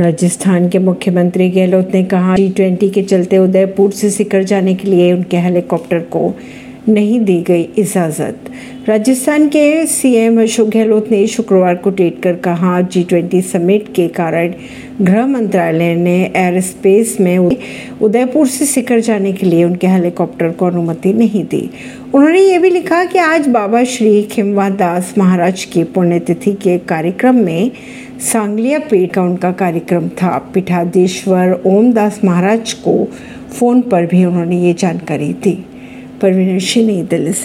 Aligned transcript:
राजस्थान 0.00 0.68
के 0.68 0.78
मुख्यमंत्री 0.78 1.48
गहलोत 1.50 1.90
ने 1.94 2.02
कहा 2.04 2.34
टी 2.34 2.48
ट्वेंटी 2.50 2.88
के 2.90 3.02
चलते 3.02 3.38
उदयपुर 3.38 3.90
से 3.92 4.10
सिकर 4.10 4.42
जाने 4.44 4.74
के 4.74 4.88
लिए 4.88 5.12
उनके 5.12 5.36
हेलीकॉप्टर 5.36 6.00
को 6.12 6.20
नहीं 6.88 7.20
दी 7.20 7.40
गई 7.42 7.62
इजाज़त। 7.78 8.50
राजस्थान 8.88 9.48
के 9.48 9.86
सीएम 9.86 10.40
अशोक 10.42 10.68
गहलोत 10.68 11.10
ने 11.10 11.26
शुक्रवार 11.26 11.74
को 11.74 11.90
ट्वीट 11.90 12.22
कर 12.22 12.36
कहा 12.36 12.80
जी 12.82 13.02
ट्वेंटी 13.04 13.40
समिट 13.42 13.92
के 13.94 14.06
कारण 14.08 14.52
गृह 15.00 15.26
मंत्रालय 15.26 15.94
ने 15.94 16.16
एयर 16.26 16.60
स्पेस 16.60 17.16
में 17.20 17.38
उदयपुर 17.38 18.46
से 18.46 18.66
सिकर 18.66 19.00
जाने 19.00 19.32
के 19.32 19.46
लिए 19.46 19.64
उनके 19.64 19.86
हेलीकॉप्टर 19.86 20.50
को 20.50 20.66
अनुमति 20.66 21.12
नहीं 21.12 21.44
दी। 21.44 21.68
उन्होंने 22.14 22.40
ये 22.40 22.58
भी 22.58 22.70
लिखा 22.70 23.04
कि 23.04 23.18
आज 23.18 23.48
बाबा 23.48 23.84
श्री 23.84 24.22
खिमवा 24.22 24.68
दास 24.70 25.14
महाराज 25.18 25.64
की 25.64 25.84
पुण्यतिथि 25.84 26.52
के 26.54 26.78
कार्यक्रम 26.88 27.36
में 27.36 27.70
सांगलिया 28.22 28.78
पीठ 28.80 29.12
का 29.12 29.22
उनका 29.22 29.52
कार्यक्रम 29.54 30.08
था। 30.12 30.36
पीठाधीश्वर 30.54 31.60
ओमदास 31.66 32.20
महाराज 32.24 32.72
को 32.72 33.04
फ़ोन 33.52 33.80
पर 33.80 34.06
भी 34.06 34.24
उन्होंने 34.24 34.60
ये 34.60 34.72
जानकारी 34.74 35.32
दी। 35.34 35.58
परवीन 36.22 36.58
सिंह 36.58 37.02
दिल्ली 37.04 37.32